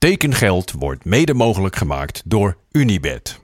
[0.00, 3.40] Tekengeld wordt mede mogelijk gemaakt door Unibed.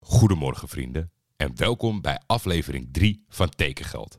[0.00, 4.18] Goedemorgen vrienden en welkom bij aflevering 3 van Tekengeld.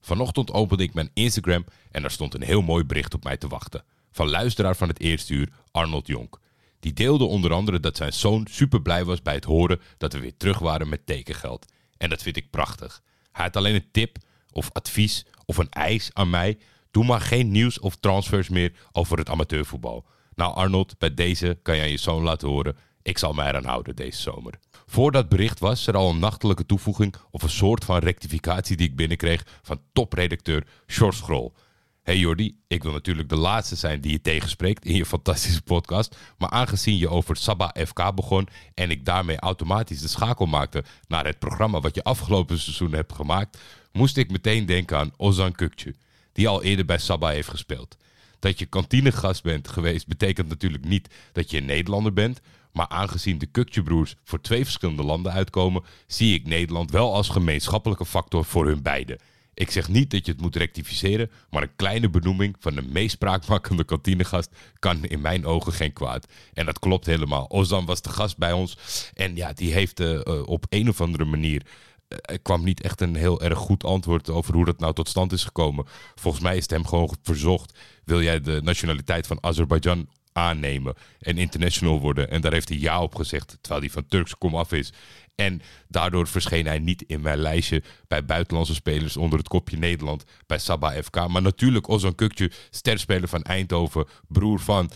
[0.00, 3.48] Vanochtend opende ik mijn Instagram en daar stond een heel mooi bericht op mij te
[3.48, 3.84] wachten.
[4.10, 6.40] Van luisteraar van het eerste uur, Arnold Jonk.
[6.80, 10.20] Die deelde onder andere dat zijn zoon super blij was bij het horen dat we
[10.20, 11.72] weer terug waren met tekengeld.
[11.96, 13.02] En dat vind ik prachtig.
[13.32, 14.16] Hij had alleen een tip
[14.50, 16.58] of advies of een eis aan mij.
[16.90, 20.06] Doe maar geen nieuws of transfers meer over het amateurvoetbal.
[20.34, 22.76] Nou Arnold, bij deze kan je aan je zoon laten horen.
[23.02, 24.54] Ik zal mij eraan houden deze zomer.
[24.86, 28.88] Voor dat bericht was er al een nachtelijke toevoeging of een soort van rectificatie die
[28.88, 31.54] ik binnenkreeg van topredacteur Sjors Grol.
[32.02, 36.16] Hey Jordi, ik wil natuurlijk de laatste zijn die je tegenspreekt in je fantastische podcast.
[36.38, 41.24] Maar aangezien je over Sabah FK begon en ik daarmee automatisch de schakel maakte naar
[41.24, 43.58] het programma wat je afgelopen seizoen hebt gemaakt,
[43.92, 45.94] moest ik meteen denken aan Ozan Kukcu,
[46.32, 47.96] die al eerder bij Sabah heeft gespeeld.
[48.44, 52.40] Dat je kantinegast bent geweest betekent natuurlijk niet dat je een Nederlander bent.
[52.72, 58.06] Maar aangezien de Kukcu-broers voor twee verschillende landen uitkomen, zie ik Nederland wel als gemeenschappelijke
[58.06, 59.18] factor voor hun beiden.
[59.54, 63.14] Ik zeg niet dat je het moet rectificeren, maar een kleine benoeming van de meest
[63.14, 66.26] spraakmakende kantinegast kan in mijn ogen geen kwaad.
[66.54, 67.50] En dat klopt helemaal.
[67.50, 68.78] Ozan was de gast bij ons
[69.14, 71.62] en ja, die heeft uh, op een of andere manier
[72.08, 75.32] er kwam niet echt een heel erg goed antwoord over hoe dat nou tot stand
[75.32, 75.86] is gekomen.
[76.14, 81.38] Volgens mij is het hem gewoon verzocht: wil jij de nationaliteit van Azerbeidzjan aannemen en
[81.38, 82.30] international worden?
[82.30, 84.92] En daar heeft hij ja op gezegd, terwijl hij van Turks komaf is.
[85.34, 90.24] En daardoor verscheen hij niet in mijn lijstje bij buitenlandse spelers onder het kopje Nederland
[90.46, 91.28] bij Sabah FK.
[91.28, 94.90] Maar natuurlijk Ozan Kukcu, sterspeler van Eindhoven, broer van,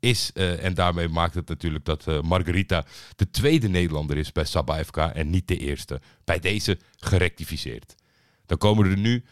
[0.00, 0.30] is.
[0.34, 2.84] Uh, en daarmee maakt het natuurlijk dat uh, Margarita
[3.16, 6.00] de tweede Nederlander is bij Sabah FK en niet de eerste.
[6.24, 7.94] Bij deze gerectificeerd.
[8.46, 9.24] Dan komen er nu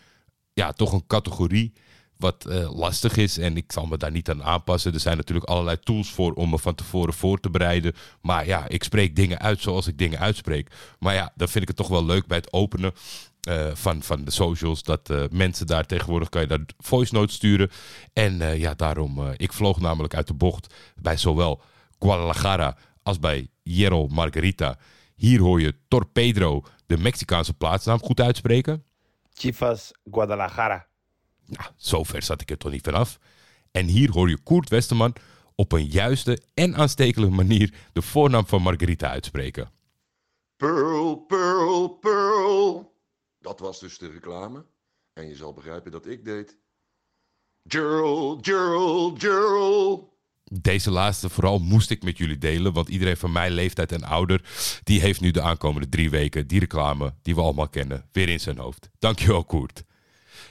[0.53, 1.73] ja, toch een categorie
[2.17, 3.39] wat uh, lastig is.
[3.39, 4.95] En ik zal me daar niet aan aanpassen.
[4.95, 7.93] Er zijn natuurlijk allerlei tools voor om me van tevoren voor te bereiden.
[8.21, 10.71] Maar ja, ik spreek dingen uit zoals ik dingen uitspreek.
[10.99, 12.93] Maar ja, dan vind ik het toch wel leuk bij het openen.
[13.49, 14.83] Uh, van, van de socials.
[14.83, 17.71] Dat uh, mensen daar tegenwoordig kan je daar voice notes sturen.
[18.13, 19.33] En ja, daarom.
[19.37, 21.63] ik vloog namelijk uit de bocht bij zowel
[21.99, 24.79] Guadalajara als bij Hierro Margarita.
[25.15, 28.85] Hier hoor je Torpedro, de Mexicaanse plaatsnaam, goed uitspreken.
[29.33, 30.87] Chivas Guadalajara.
[31.47, 33.19] Nou, zover zat ik er toch niet vanaf.
[33.71, 35.15] En hier hoor je Koert Westerman
[35.55, 39.71] op een juiste en aanstekelijke manier de voornaam van Margarita uitspreken.
[40.57, 42.95] Pearl, Pearl, Pearl.
[43.39, 44.65] Dat was dus de reclame.
[45.13, 46.59] En je zal begrijpen dat ik deed.
[47.69, 50.13] Gerald, Gerald, Gerald.
[50.45, 54.43] Deze laatste vooral moest ik met jullie delen, want iedereen van mijn leeftijd en ouder,
[54.85, 58.41] die heeft nu de aankomende drie weken die reclame die we allemaal kennen, weer in
[58.41, 58.91] zijn hoofd.
[58.99, 59.85] Dankjewel Koert.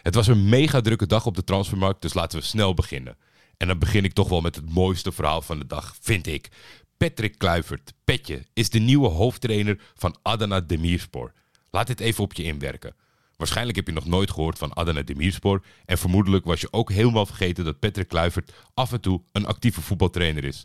[0.03, 3.17] Het was een mega drukke dag op de transfermarkt, dus laten we snel beginnen.
[3.57, 6.49] En dan begin ik toch wel met het mooiste verhaal van de dag, vind ik.
[6.97, 11.33] Patrick Kluivert, Petje, is de nieuwe hoofdtrainer van Adana Demirspor.
[11.71, 12.95] Laat dit even op je inwerken.
[13.35, 17.25] Waarschijnlijk heb je nog nooit gehoord van Adana Demirspor en vermoedelijk was je ook helemaal
[17.25, 20.63] vergeten dat Patrick Kluivert af en toe een actieve voetbaltrainer is.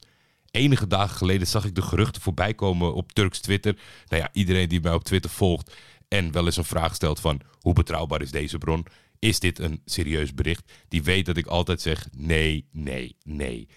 [0.51, 3.79] Enige dagen geleden zag ik de geruchten voorbij komen op Turks Twitter.
[4.09, 5.77] Nou ja, iedereen die mij op Twitter volgt
[6.09, 8.87] en wel eens een vraag stelt van hoe betrouwbaar is deze bron,
[9.19, 10.73] is dit een serieus bericht?
[10.89, 13.69] Die weet dat ik altijd zeg nee, nee, nee.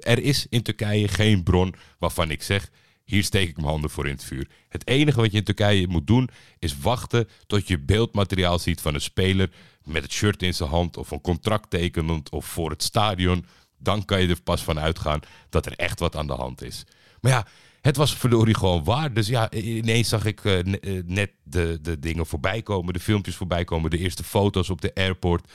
[0.00, 2.70] Er is in Turkije geen bron waarvan ik zeg,
[3.04, 4.48] hier steek ik mijn handen voor in het vuur.
[4.68, 8.94] Het enige wat je in Turkije moet doen is wachten tot je beeldmateriaal ziet van
[8.94, 9.50] een speler
[9.84, 13.46] met het shirt in zijn hand of een contract tekenend of voor het stadion.
[13.78, 15.20] Dan kan je er pas van uitgaan
[15.50, 16.84] dat er echt wat aan de hand is.
[17.20, 17.46] Maar ja,
[17.86, 19.12] het was verdorie gewoon waar.
[19.12, 20.58] Dus ja, ineens zag ik uh,
[21.04, 24.94] net de, de dingen voorbij komen, de filmpjes voorbij komen, de eerste foto's op de
[24.94, 25.50] airport.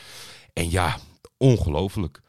[0.53, 0.97] En ja,
[1.37, 2.21] ongelooflijk.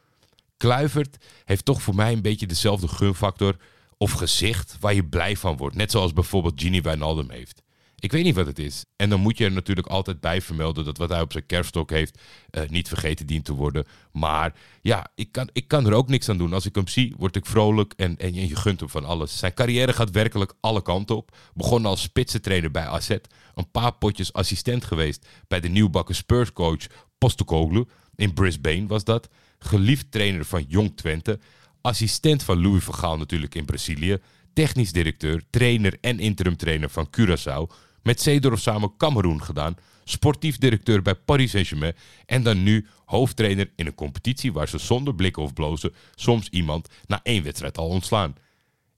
[0.57, 3.57] Kluivert heeft toch voor mij een beetje dezelfde gunfactor
[3.97, 5.77] of gezicht waar je blij van wordt.
[5.77, 7.63] Net zoals bijvoorbeeld Gini Wijnaldum heeft.
[8.03, 8.85] Ik weet niet wat het is.
[8.97, 11.91] En dan moet je er natuurlijk altijd bij vermelden dat wat hij op zijn kerfstok
[11.91, 12.19] heeft
[12.51, 13.87] uh, niet vergeten dient te worden.
[14.13, 16.53] Maar ja, ik kan, ik kan er ook niks aan doen.
[16.53, 19.39] Als ik hem zie, word ik vrolijk en, en je gunt hem van alles.
[19.39, 21.37] Zijn carrière gaat werkelijk alle kanten op.
[21.55, 23.09] Begon als spitsentrainer bij AZ.
[23.55, 26.87] Een paar potjes assistent geweest bij de nieuwbakken Spurs-coach
[27.19, 27.89] Postecoglou.
[28.15, 29.29] In Brisbane was dat.
[29.59, 31.39] Geliefd trainer van Jong Twente.
[31.81, 34.19] Assistent van Louis van Gaal natuurlijk in Brazilië.
[34.53, 41.03] Technisch directeur, trainer en interim trainer van Curaçao met Seedorf samen Cameroen gedaan, sportief directeur
[41.03, 41.97] bij Paris Saint-Germain
[42.27, 46.89] en dan nu hoofdtrainer in een competitie waar ze zonder blikken of blozen soms iemand
[47.07, 48.35] na één wedstrijd al ontslaan.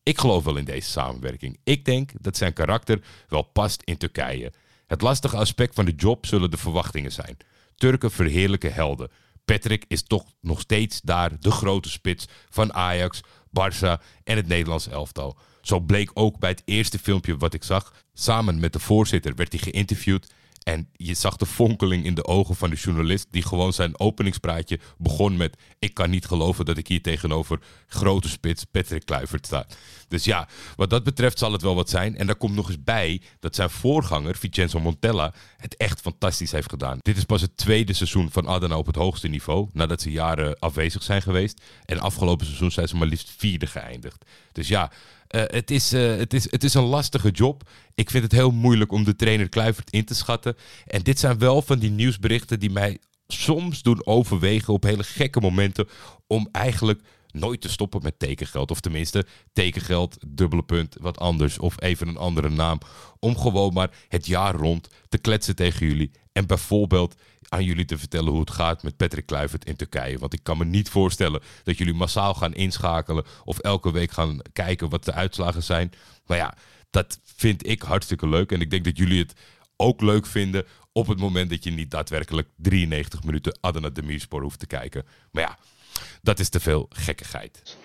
[0.02, 1.58] Ik geloof wel in deze samenwerking.
[1.64, 4.52] Ik denk dat zijn karakter wel past in Turkije.
[4.86, 7.36] Het lastige aspect van de job zullen de verwachtingen zijn.
[7.76, 9.10] Turken verheerlijken helden.
[9.44, 14.88] Patrick is toch nog steeds daar de grote spits van Ajax, Barça en het Nederlands
[14.88, 15.38] elftal.
[15.64, 17.92] Zo bleek ook bij het eerste filmpje wat ik zag.
[18.12, 20.32] Samen met de voorzitter werd hij geïnterviewd.
[20.62, 24.78] En je zag de fonkeling in de ogen van de journalist, die gewoon zijn openingspraatje
[24.98, 29.66] begon met: Ik kan niet geloven dat ik hier tegenover grote spits Patrick Kluivert sta.
[30.14, 32.16] Dus ja, wat dat betreft zal het wel wat zijn.
[32.16, 36.70] En daar komt nog eens bij dat zijn voorganger, Vincenzo Montella, het echt fantastisch heeft
[36.70, 36.98] gedaan.
[37.00, 40.58] Dit is pas het tweede seizoen van Adana op het hoogste niveau, nadat ze jaren
[40.58, 41.60] afwezig zijn geweest.
[41.84, 44.24] En afgelopen seizoen zijn ze maar liefst vierde geëindigd.
[44.52, 44.90] Dus ja,
[45.30, 47.68] uh, het, is, uh, het, is, het is een lastige job.
[47.94, 50.56] Ik vind het heel moeilijk om de trainer Kluivert in te schatten.
[50.86, 55.40] En dit zijn wel van die nieuwsberichten die mij soms doen overwegen op hele gekke
[55.40, 55.88] momenten
[56.26, 57.00] om eigenlijk
[57.34, 58.70] nooit te stoppen met tekengeld.
[58.70, 61.58] Of tenminste, tekengeld, dubbele punt, wat anders.
[61.58, 62.78] Of even een andere naam.
[63.18, 66.10] Om gewoon maar het jaar rond te kletsen tegen jullie.
[66.32, 67.14] En bijvoorbeeld
[67.48, 70.18] aan jullie te vertellen hoe het gaat met Patrick Kluivert in Turkije.
[70.18, 73.24] Want ik kan me niet voorstellen dat jullie massaal gaan inschakelen.
[73.44, 75.92] Of elke week gaan kijken wat de uitslagen zijn.
[76.26, 76.54] Maar ja,
[76.90, 78.52] dat vind ik hartstikke leuk.
[78.52, 79.34] En ik denk dat jullie het
[79.76, 84.58] ook leuk vinden op het moment dat je niet daadwerkelijk 93 minuten Adana Demirspor hoeft
[84.58, 85.06] te kijken.
[85.30, 85.58] Maar ja,
[86.22, 87.76] dat is te veel gekkigheid.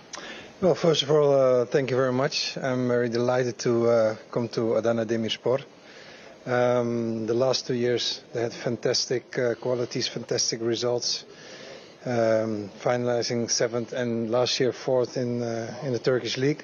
[0.59, 2.57] Well, first of all, uh, thank you very much.
[2.57, 5.63] I'm very delighted to uh, come to Adana Demirspor.
[6.45, 11.25] Um, the last two years they had fantastic uh, qualities, fantastic results.
[12.05, 16.63] Um, finalizing seventh and last year fourth in uh, in the Turkish league.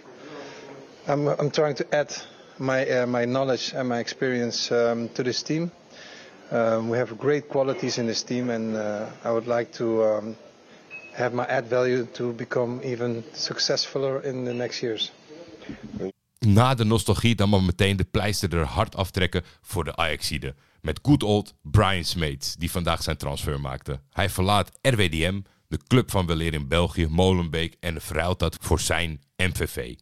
[1.07, 2.13] I'm, I'm trying to add
[2.57, 5.71] my uh, my knowledge and my experience um, to this team.
[6.51, 10.37] Um, we have great qualities in this team, and uh, I would like to um,
[11.15, 15.11] have my add value to become even successfuler in the next years.
[16.39, 20.55] Na de nostalgie dan maar meteen de pleister er hard aftrekken voor de Ajaxide.
[20.81, 23.99] Met good old Brian Smeets, die vandaag zijn transfer maakte.
[24.11, 29.21] Hij verlaat RWDM, de club van weleer in België, Molenbeek en verruilt dat voor zijn
[29.37, 29.95] MVV.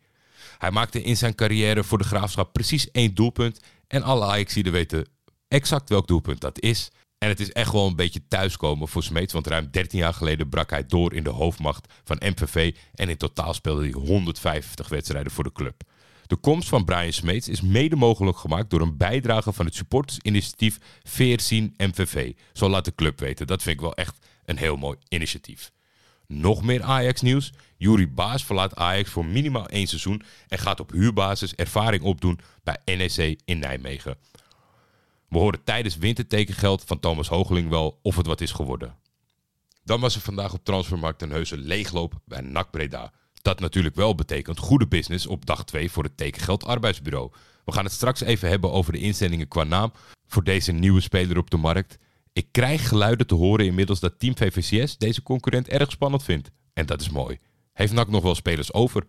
[0.57, 5.07] Hij maakte in zijn carrière voor de Graafschap precies één doelpunt en alle Ajaxiden weten
[5.48, 6.89] exact welk doelpunt dat is.
[7.24, 9.34] En het is echt wel een beetje thuiskomen voor Smeets.
[9.34, 12.75] Want ruim 13 jaar geleden brak hij door in de hoofdmacht van MVV.
[12.96, 15.84] En in totaal speelde hij 150 wedstrijden voor de club.
[16.28, 20.78] De komst van Brian Smeets is mede mogelijk gemaakt door een bijdrage van het supportersinitiatief
[21.04, 22.34] Veerzien MVV.
[22.54, 23.48] Zo laat de club weten.
[23.48, 25.72] Dat vind ik wel echt een heel mooi initiatief.
[26.28, 27.54] Nog meer Ajax-nieuws.
[27.78, 32.78] Jury Baas verlaat Ajax voor minimaal één seizoen en gaat op huurbasis ervaring opdoen bij
[32.86, 34.18] NEC in Nijmegen.
[35.33, 38.95] We horen tijdens wintertekengeld van Thomas Hoogeling wel of het wat is geworden.
[39.83, 43.12] Dan was er vandaag op Transfermarkt een heuse leegloop bij NAC Breda.
[43.41, 47.31] Dat natuurlijk wel betekent goede business op dag 2 voor het tekengeld arbeidsbureau.
[47.65, 49.91] We gaan het straks even hebben over de instellingen qua naam
[50.27, 51.97] voor deze nieuwe speler op de markt.
[52.33, 56.51] Ik krijg geluiden te horen inmiddels dat Team VVCS deze concurrent erg spannend vindt.
[56.74, 57.38] En dat is mooi.
[57.74, 59.03] Heeft NAC nog wel spelers over?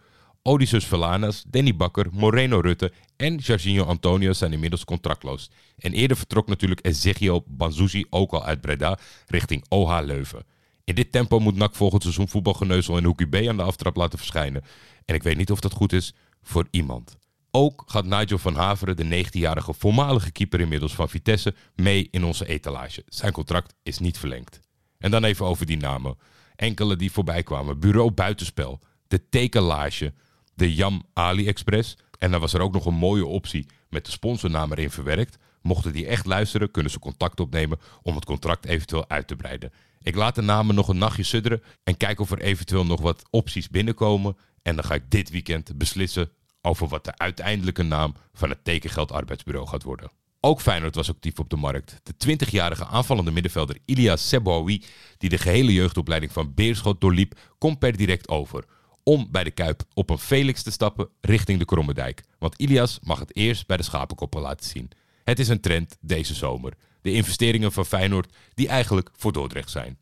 [0.46, 5.50] Odysseus Verlanas, Danny Bakker, Moreno Rutte en Jorginho Antonio zijn inmiddels contractloos.
[5.79, 10.44] En eerder vertrok natuurlijk Ezekiel Banzuzi ook al uit Breda richting OH Leuven.
[10.85, 14.19] In dit tempo moet NAC volgend seizoen voetbalgeneuzel en Hoekie B aan de aftrap laten
[14.19, 14.62] verschijnen.
[15.05, 17.17] En ik weet niet of dat goed is voor iemand.
[17.50, 22.46] Ook gaat Nigel van Haveren, de 19-jarige voormalige keeper inmiddels van Vitesse, mee in onze
[22.46, 23.02] etalage.
[23.06, 24.61] Zijn contract is niet verlengd.
[24.99, 26.19] En dan even over die namen.
[26.56, 27.81] Enkele die voorbij kwamen.
[27.81, 30.12] Bureau Buitenspel, de Tekenlage,
[30.55, 31.96] de Jam AliExpress.
[32.19, 35.39] En dan was er ook nog een mooie optie met de sponsornaam erin verwerkt.
[35.63, 39.73] Mochten die echt luisteren, kunnen ze contact opnemen om het contract eventueel uit te breiden.
[40.03, 43.23] Ik laat de namen nog een nachtje sudderen en kijk of er eventueel nog wat
[43.31, 44.37] opties binnenkomen.
[44.63, 46.31] En dan ga ik dit weekend beslissen
[46.63, 50.11] over wat de uiteindelijke naam van het tekengeld arbeidsbureau gaat worden.
[50.41, 52.01] Ook Feyenoord was actief op de markt.
[52.03, 54.82] De 20-jarige aanvallende middenvelder Ilias Sebouaoui,
[55.19, 58.65] die de gehele jeugdopleiding van Beerschot doorliep, komt per direct over
[59.05, 62.23] om bij de Kuip op een Felix te stappen richting de Krommendijk.
[62.39, 64.91] Want Ilias mag het eerst bij de schapenkoppel laten zien.
[65.25, 66.73] Het is een trend deze zomer.
[67.03, 69.99] De investeringen van Feyenoord die eigenlijk voor Dordrecht zijn.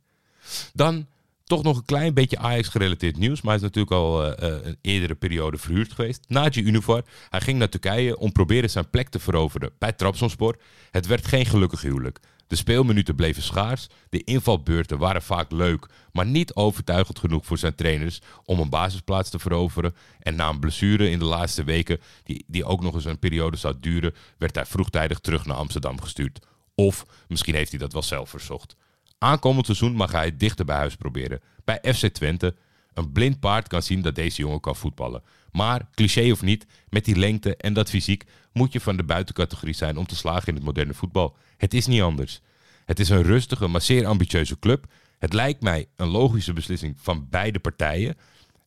[0.73, 1.07] Dan
[1.53, 3.41] toch nog een klein beetje Ajax-gerelateerd nieuws.
[3.41, 6.25] Maar hij is natuurlijk al uh, een eerdere periode verhuurd geweest.
[6.29, 7.03] Naji Univar.
[7.29, 10.57] Hij ging naar Turkije om proberen zijn plek te veroveren bij Trabzonspor.
[10.91, 12.21] Het werd geen gelukkig huwelijk.
[12.47, 13.87] De speelminuten bleven schaars.
[14.09, 19.31] De invalbeurten waren vaak leuk, maar niet overtuigend genoeg voor zijn trainers om een basisplaats
[19.31, 19.95] te veroveren.
[20.19, 23.57] En na een blessure in de laatste weken, die, die ook nog eens een periode
[23.57, 26.47] zou duren, werd hij vroegtijdig terug naar Amsterdam gestuurd.
[26.75, 28.77] Of misschien heeft hij dat wel zelf verzocht.
[29.23, 31.41] Aankomend seizoen mag hij het dichter bij huis proberen.
[31.65, 32.55] Bij FC Twente.
[32.95, 35.23] Een blind paard kan zien dat deze jongen kan voetballen.
[35.53, 39.75] Maar, cliché of niet, met die lengte en dat fysiek moet je van de buitencategorie
[39.75, 41.37] zijn om te slagen in het moderne voetbal.
[41.57, 42.41] Het is niet anders.
[42.85, 44.87] Het is een rustige, maar zeer ambitieuze club.
[45.19, 48.17] Het lijkt mij een logische beslissing van beide partijen.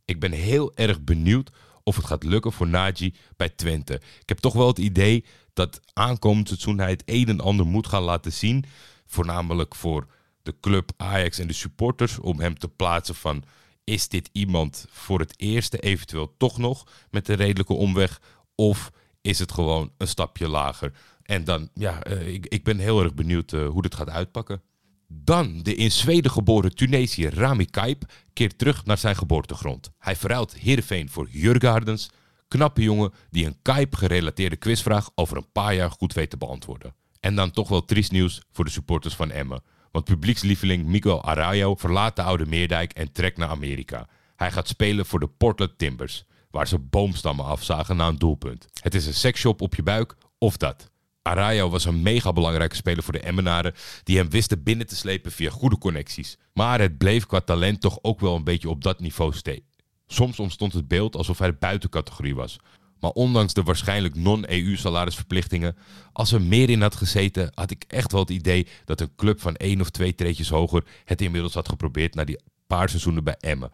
[0.05, 1.51] Ik ben heel erg benieuwd
[1.83, 3.93] of het gaat lukken voor Naji bij Twente.
[3.93, 7.87] Ik heb toch wel het idee dat aankomend seizoen hij het een en ander moet
[7.87, 8.65] gaan laten zien.
[9.05, 10.07] Voornamelijk voor
[10.45, 12.19] de club Ajax en de supporters.
[12.19, 13.43] Om hem te plaatsen van
[13.83, 18.21] is dit iemand voor het eerste eventueel toch nog met een redelijke omweg?
[18.55, 20.93] Of is het gewoon een stapje lager?
[21.23, 24.61] En dan, ja, uh, ik, ik ben heel erg benieuwd uh, hoe dit gaat uitpakken.
[25.07, 29.91] Dan de in Zweden geboren Tunesiër Rami Kaip keert terug naar zijn geboortegrond.
[29.97, 32.09] Hij verruilt Heerenveen voor Jurgardens,
[32.47, 36.95] knappe jongen die een Kaip-gerelateerde quizvraag over een paar jaar goed weet te beantwoorden.
[37.19, 39.63] En dan toch wel triest nieuws voor de supporters van Emmen.
[39.95, 44.07] Want publiekslieveling Miguel Arroyo verlaat de oude Meerdijk en trekt naar Amerika.
[44.35, 48.67] Hij gaat spelen voor de Portland Timbers, waar ze boomstammen afzagen na een doelpunt.
[48.81, 50.91] Het is een seksshop op je buik, of dat.
[51.21, 53.73] Arroyo was een mega belangrijke speler voor de Emmenaren,
[54.03, 56.37] die hem wisten binnen te slepen via goede connecties.
[56.53, 59.73] Maar het bleef qua talent toch ook wel een beetje op dat niveau steken.
[60.07, 62.59] Soms ontstond het beeld alsof hij buitencategorie was.
[62.99, 65.77] Maar ondanks de waarschijnlijk non-EU salarisverplichtingen,
[66.11, 69.41] als er meer in had gezeten, had ik echt wel het idee dat een club
[69.41, 73.35] van één of twee treetjes hoger het inmiddels had geprobeerd na die paar seizoenen bij
[73.39, 73.71] Emmen.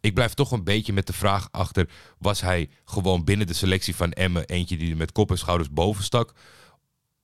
[0.00, 3.96] Ik blijf toch een beetje met de vraag achter, was hij gewoon binnen de selectie
[3.96, 6.34] van Emmen eentje die er met kop en schouders boven stak?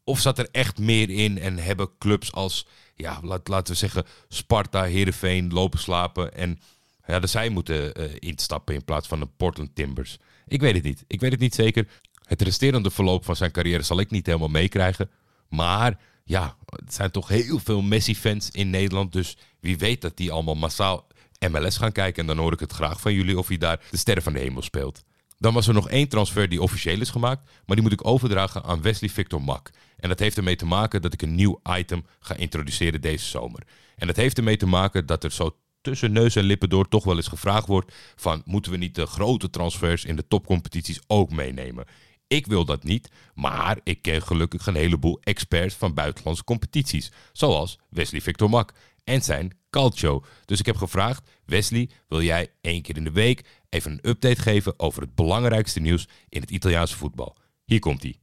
[0.04, 4.82] Of zat er echt meer in en hebben clubs als, ja, laten we zeggen, Sparta,
[4.82, 6.58] Heerenveen lopen slapen en
[7.06, 10.18] ja, dat zij moeten uh, instappen in plaats van de Portland Timbers.
[10.52, 11.04] Ik weet het niet.
[11.06, 11.88] Ik weet het niet zeker.
[12.22, 15.10] Het resterende verloop van zijn carrière zal ik niet helemaal meekrijgen.
[15.48, 19.12] Maar ja, het zijn toch heel veel Messi-fans in Nederland.
[19.12, 21.06] Dus wie weet dat die allemaal massaal
[21.50, 22.20] MLS gaan kijken.
[22.20, 24.38] En dan hoor ik het graag van jullie of hij daar de sterren van de
[24.38, 25.02] hemel speelt.
[25.38, 28.64] Dan was er nog één transfer die officieel is gemaakt, maar die moet ik overdragen
[28.64, 29.70] aan Wesley Victor Mak.
[29.96, 33.62] En dat heeft ermee te maken dat ik een nieuw item ga introduceren deze zomer.
[33.96, 37.04] En dat heeft ermee te maken dat er zo tussen neus en lippen door toch
[37.04, 41.30] wel eens gevraagd wordt van moeten we niet de grote transfers in de topcompetities ook
[41.30, 41.84] meenemen?
[42.26, 47.78] Ik wil dat niet, maar ik ken gelukkig een heleboel experts van buitenlandse competities, zoals
[47.90, 48.72] Wesley Victor Mak
[49.04, 50.24] en zijn Calcio.
[50.44, 54.40] Dus ik heb gevraagd, Wesley, wil jij één keer in de week even een update
[54.40, 57.36] geven over het belangrijkste nieuws in het Italiaanse voetbal?
[57.64, 58.16] Hier komt hij.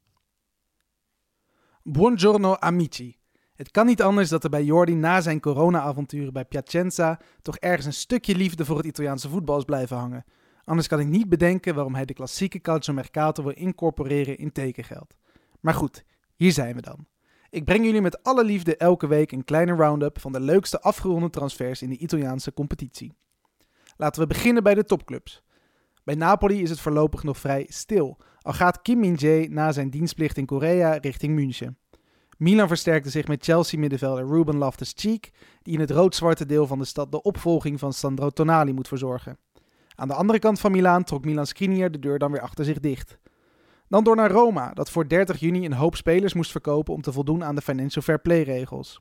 [1.84, 3.18] Buongiorno amici.
[3.56, 7.86] Het kan niet anders dat er bij Jordi na zijn corona-avonturen bij Piacenza toch ergens
[7.86, 10.26] een stukje liefde voor het Italiaanse voetbal is blijven hangen.
[10.64, 15.16] Anders kan ik niet bedenken waarom hij de klassieke calciomercato wil incorporeren in tekengeld.
[15.60, 17.08] Maar goed, hier zijn we dan.
[17.50, 21.30] Ik breng jullie met alle liefde elke week een kleine round-up van de leukste afgeronde
[21.30, 23.14] transfers in de Italiaanse competitie.
[23.98, 25.44] Laten we beginnen bij de topclubs.
[26.04, 30.38] Bij Napoli is het voorlopig nog vrij stil, al gaat Kim Min-jae na zijn dienstplicht
[30.38, 31.78] in Korea richting München.
[32.38, 37.12] Milan versterkte zich met Chelsea-middenvelder Ruben Loftus-Cheek, die in het rood-zwarte deel van de stad
[37.12, 39.38] de opvolging van Sandro Tonali moet verzorgen.
[39.96, 42.80] Aan de andere kant van Milaan trok Milan Skriniar de deur dan weer achter zich
[42.80, 43.18] dicht.
[43.88, 47.12] Dan door naar Roma, dat voor 30 juni een hoop spelers moest verkopen om te
[47.12, 49.00] voldoen aan de financial fair play regels.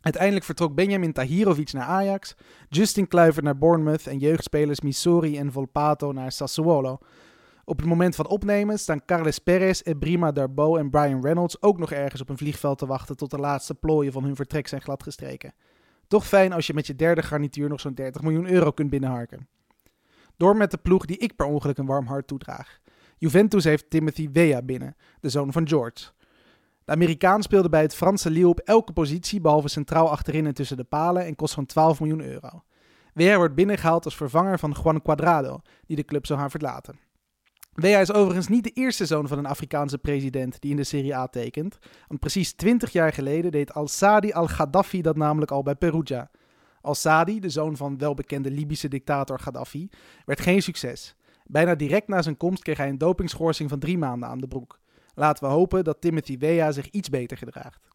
[0.00, 2.34] Uiteindelijk vertrok Benjamin Tahirovic naar Ajax,
[2.68, 6.98] Justin Kluivert naar Bournemouth en jeugdspelers Missouri en Volpato naar Sassuolo.
[7.64, 11.92] Op het moment van opnemen staan Carles Perez, Ebrima Darbo en Brian Reynolds ook nog
[11.92, 15.54] ergens op een vliegveld te wachten tot de laatste plooien van hun vertrek zijn gladgestreken.
[16.06, 19.48] Toch fijn als je met je derde garnituur nog zo'n 30 miljoen euro kunt binnenharken.
[20.36, 22.80] Door met de ploeg die ik per ongeluk een warm hart toedraag.
[23.18, 26.10] Juventus heeft Timothy Weah binnen, de zoon van George.
[26.84, 30.76] De Amerikaan speelde bij het Franse Lille op elke positie, behalve centraal achterin en tussen
[30.76, 32.62] de palen, en kost zo'n 12 miljoen euro.
[33.14, 36.98] Weah wordt binnengehaald als vervanger van Juan Cuadrado, die de club zou gaan verlaten.
[37.72, 41.16] Weah is overigens niet de eerste zoon van een Afrikaanse president die in de Serie
[41.16, 46.30] A tekent, want precies 20 jaar geleden deed Al-Sadi al-Gaddafi dat namelijk al bij Perugia.
[46.80, 49.88] Al-Sadi, de zoon van welbekende Libische dictator Gaddafi,
[50.24, 51.16] werd geen succes.
[51.44, 54.80] Bijna direct na zijn komst kreeg hij een dopingschorsing van drie maanden aan de broek.
[55.14, 57.88] Laten we hopen dat Timothy Weah zich iets beter gedraagt.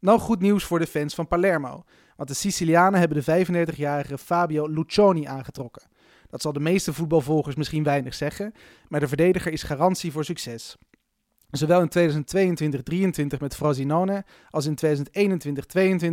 [0.00, 1.84] Nou goed nieuws voor de fans van Palermo,
[2.16, 5.82] want de Sicilianen hebben de 35-jarige Fabio Lucioni aangetrokken.
[6.28, 8.52] Dat zal de meeste voetbalvolgers misschien weinig zeggen,
[8.88, 10.76] maar de verdediger is garantie voor succes.
[11.50, 12.24] Zowel in
[13.34, 14.78] 2022-23 met Frosinone als in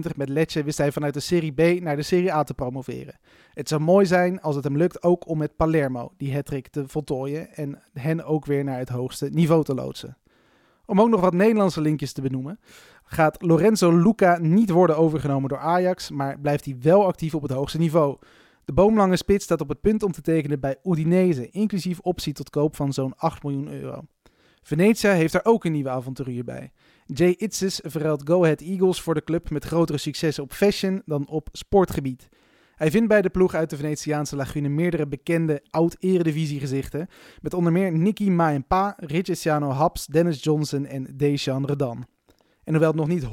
[0.10, 3.20] 2021-22 met Lecce wist hij vanuit de Serie B naar de Serie A te promoveren.
[3.54, 6.88] Het zou mooi zijn als het hem lukt ook om met Palermo die hattrick te
[6.88, 10.18] voltooien en hen ook weer naar het hoogste niveau te loodsen.
[10.86, 12.60] Om ook nog wat Nederlandse linkjes te benoemen,
[13.04, 17.52] gaat Lorenzo Luca niet worden overgenomen door Ajax, maar blijft hij wel actief op het
[17.52, 18.18] hoogste niveau.
[18.66, 22.50] De boomlange spits staat op het punt om te tekenen bij Udinese, inclusief optie tot
[22.50, 24.02] koop van zo'n 8 miljoen euro.
[24.62, 26.72] Venetia heeft er ook een nieuwe avonturier bij.
[27.06, 31.28] Jay Itzes verruilt Go Ahead Eagles voor de club met grotere successen op fashion dan
[31.28, 32.30] op sportgebied.
[32.76, 37.08] Hij vindt bij de ploeg uit de Venetiaanse Lagune meerdere bekende oud-eredivisie-gezichten,
[37.42, 42.06] met onder meer Nicky Maempa, Richesiano Haps, Dennis Johnson en Dejan Redan.
[42.64, 43.26] En hoewel het nog niet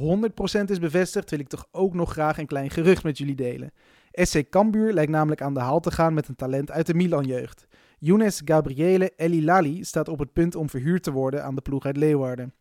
[0.60, 3.72] 100% is bevestigd, wil ik toch ook nog graag een klein gerucht met jullie delen.
[4.12, 7.66] SC Cambuur lijkt namelijk aan de haal te gaan met een talent uit de Milan-jeugd.
[7.98, 11.96] Younes Gabriele Elilali staat op het punt om verhuurd te worden aan de ploeg uit
[11.96, 12.54] Leeuwarden.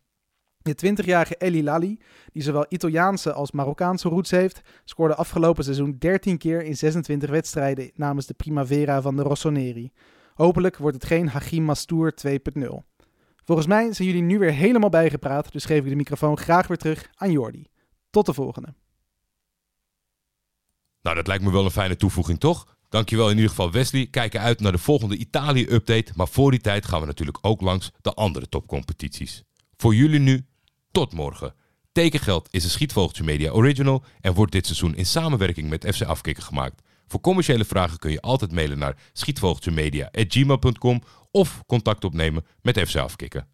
[0.62, 1.98] De 20-jarige Elilali,
[2.32, 7.90] die zowel Italiaanse als Marokkaanse roots heeft, scoorde afgelopen seizoen 13 keer in 26 wedstrijden
[7.94, 9.92] namens de Primavera van de Rossoneri.
[10.34, 12.66] Hopelijk wordt het geen Hachim Mastour 2.0.
[13.44, 16.76] Volgens mij zijn jullie nu weer helemaal bijgepraat, dus geef ik de microfoon graag weer
[16.76, 17.66] terug aan Jordi.
[18.10, 18.74] Tot de volgende.
[21.02, 22.76] Nou, dat lijkt me wel een fijne toevoeging, toch?
[22.88, 24.06] Dankjewel in ieder geval Wesley.
[24.06, 26.12] Kijken uit naar de volgende Italië-update.
[26.14, 29.42] Maar voor die tijd gaan we natuurlijk ook langs de andere topcompetities.
[29.76, 30.46] Voor jullie nu,
[30.90, 31.54] tot morgen.
[31.92, 36.44] Tekengeld is een Schietvogeltje Media original en wordt dit seizoen in samenwerking met FC Afkikken
[36.44, 36.82] gemaakt.
[37.06, 43.46] Voor commerciële vragen kun je altijd mailen naar schietvogeltjemedia.gmail.com of contact opnemen met FC Afkikken.